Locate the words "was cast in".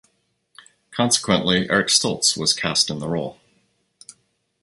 2.35-2.97